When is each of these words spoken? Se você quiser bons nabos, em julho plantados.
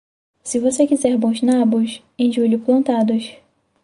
Se 0.43 0.57
você 0.59 0.87
quiser 0.87 1.15
bons 1.15 1.43
nabos, 1.43 2.01
em 2.17 2.33
julho 2.33 2.57
plantados. 2.57 3.35